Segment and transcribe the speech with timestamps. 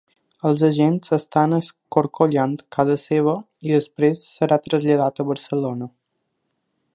[0.49, 3.35] Els agents estan escorcollant casa seva
[3.69, 5.91] i després serà traslladat a Barcelona.